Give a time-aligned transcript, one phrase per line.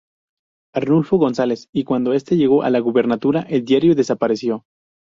[0.73, 4.65] Arnulfo González, y cuando este llegó a la gubernatura, el diario desapareció.